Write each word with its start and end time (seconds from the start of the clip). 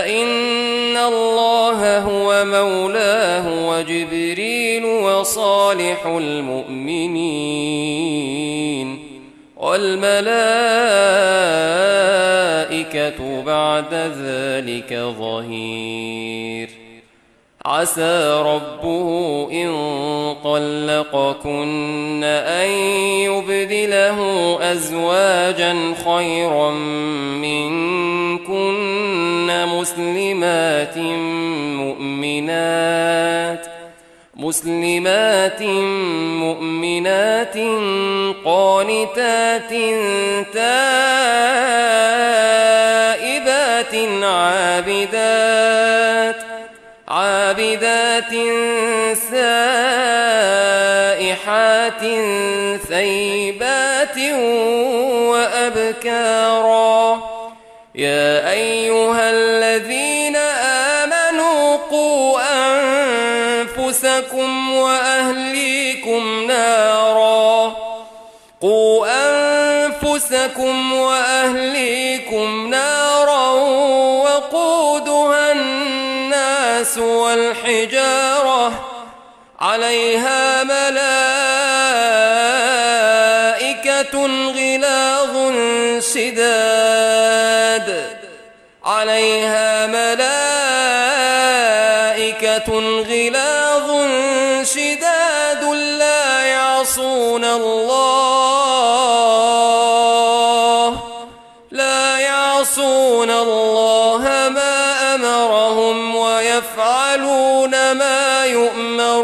فإن 0.00 0.96
الله 0.96 1.98
هو 1.98 2.44
مولاه 2.44 3.68
وجبريل 3.68 4.84
وصالح 4.84 6.06
المؤمنين 6.06 7.20
والملائكة 9.56 10.22
بعد 13.42 13.94
ذلك 13.94 14.94
ظهير 15.18 16.70
عسى 17.64 18.42
ربه 18.44 19.48
إن 19.52 19.70
طلقكن 20.44 22.24
أن 22.24 22.70
يبدله 23.20 24.18
أزواجا 24.72 25.94
خيرا 26.04 26.70
مسلمات 29.90 30.96
مؤمنات 31.76 33.66
مسلمات 34.36 35.62
مؤمنات 36.40 37.56
قانتات 38.44 39.70
تائبات 40.54 41.54
عابدات 44.22 45.56
عابدات 47.08 48.32
سائحات 49.30 50.40
ثيبات 52.88 54.18
وأبكارا 55.30 57.00
يا 57.94 58.50
أيها 58.50 59.30
الذين 59.70 60.36
آمنوا 61.06 61.76
قوا 61.76 62.40
أنفسكم 63.78 64.74
وأهليكم 64.74 66.44
نارا. 66.46 67.76
قوا 68.60 69.06
أنفسكم 69.06 70.92
وأهليكم 70.92 72.70
نارا 72.70 73.50
وقودها 74.22 75.52
الناس 75.52 76.98
والحجارة. 76.98 78.72
عليها 79.60 80.64
ملائكة 80.64 81.00
غلاظ 84.52 85.52
شداد. 86.14 87.50
عليها 88.84 89.86
ملائكة 89.86 90.30
غلاظ 93.10 93.90
شداد 94.62 95.64
لا 95.98 96.42
يعصون 96.46 97.44
الله 97.44 98.70
لا 101.70 102.18
يعصون 102.18 103.30
الله 103.30 104.48
ما 104.54 105.14
أمرهم 105.14 106.16
ويفعلون 106.16 107.92
ما 107.92 108.44
يؤمرون. 108.46 109.19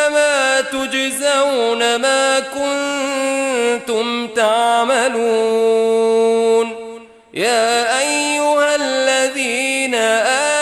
تجزون 0.62 1.96
ما 1.96 2.40
كنتم 2.40 4.28
تعملون 4.28 5.76
يا 7.34 8.00
أيها 8.00 8.76
الذين 8.76 9.96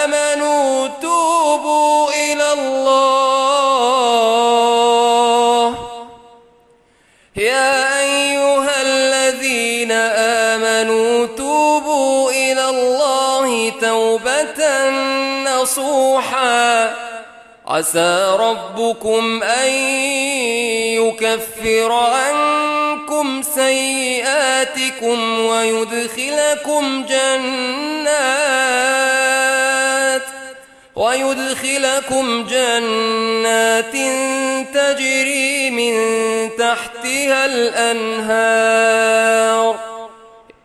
آمنوا 0.04 0.88
توبوا 0.88 2.10
إلى 2.10 2.54
الله 2.54 3.54
يا 7.36 7.93
توبة 13.72 14.90
نصوحا. 15.44 16.94
عسى 17.68 18.36
ربكم 18.40 19.44
أن 19.44 19.70
يكفر 21.00 21.92
عنكم 21.92 23.42
سيئاتكم 23.42 25.40
ويدخلكم 25.40 27.06
جنات 27.10 28.34
ويدخلكم 30.96 32.48
جنات 32.48 33.94
تجري 34.74 35.70
من 35.70 35.96
تحتها 36.58 37.46
الأنهار. 37.46 39.14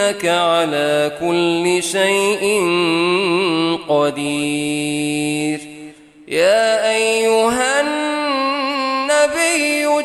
إنك 0.00 0.24
على 0.24 1.12
كل 1.20 1.82
شيء 1.82 2.42
قدير. 3.88 5.60
يا 6.28 6.90
أيها 6.90 7.80
النبي 7.80 9.02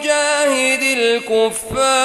جاهد 0.03 0.81
الكفار 0.97 1.95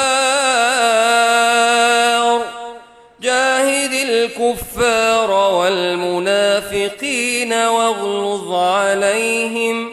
جاهد 3.22 3.93
الكفار 3.93 5.31
والمنافقين 5.54 6.72
واغلظ 7.52 8.52
عليهم 8.54 9.88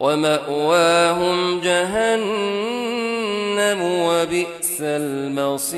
ومأواهم 0.00 1.60
جهنم. 1.60 2.95
وبئس 3.82 4.80
المصير. 4.80 5.76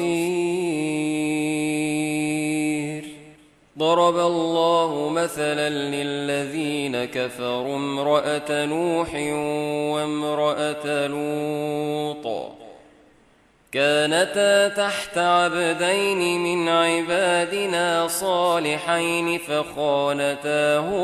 ضرب 3.79 4.19
الله 4.19 5.09
مثلا 5.09 5.69
للذين 5.71 7.05
كفروا 7.05 7.77
امرأة 7.77 8.65
نوح 8.65 9.15
وامرأة 9.95 11.07
لوط. 11.07 12.53
كانتا 13.73 14.69
تحت 14.69 15.19
عبدين 15.19 16.43
من 16.43 16.69
عبادنا 16.69 18.09
صالحين 18.09 19.39
فخانتاهما 19.39 20.99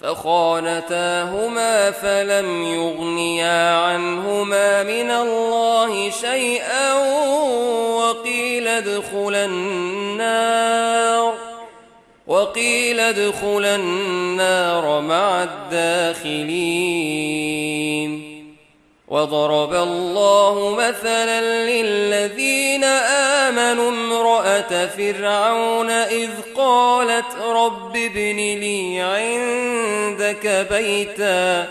فخانتاهما 0.00 1.90
فلم 1.90 2.64
يغنيا 2.64 3.76
عنهما 3.76 4.82
من 4.82 5.10
الله 5.10 6.10
شيئا 6.10 6.94
وقيل 7.96 8.68
ادخلا 8.68 9.44
النار 9.44 11.34
وقيل 12.26 13.00
ادخلا 13.00 13.76
النار 13.76 15.00
مع 15.00 15.42
الداخلين. 15.42 16.66
وضرب 19.08 19.74
الله 19.74 20.74
مثلا 20.74 21.40
للذين 21.66 22.84
آمنوا 23.44 23.88
امرأة 23.88 24.86
فرعون 24.86 25.90
إذ 25.90 26.30
قالت 26.56 27.36
رب 27.48 27.96
ابن 27.96 28.36
لي 28.36 29.00
عندك 29.00 30.66
بيتا 30.70 31.68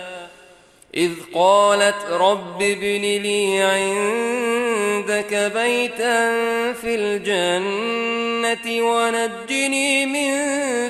إذ 0.96 1.12
قالت 1.34 2.06
رب 2.12 2.62
ابن 2.62 3.02
لي 3.02 3.62
عندك 3.62 5.52
بيتا 5.56 6.32
في 6.74 6.96
الجنة 6.96 8.82
ونجني 8.82 10.06
من 10.06 10.32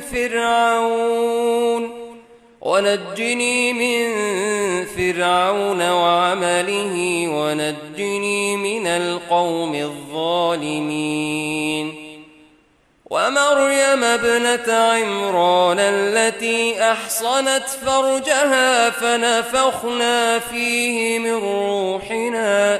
فرعون 0.01 1.94
ونجني 2.75 3.73
من 3.73 4.05
فرعون 4.85 5.89
وعمله 5.89 7.27
ونجني 7.27 8.57
من 8.57 8.87
القوم 8.87 9.75
الظالمين. 9.75 11.25
ومريم 13.05 14.03
ابنة 14.03 14.73
عمران 14.73 15.79
التي 15.79 16.81
أحصنت 16.91 17.69
فرجها 17.85 18.89
فنفخنا 18.89 20.39
فيه 20.39 21.19
من 21.19 21.33
روحنا 21.33 22.79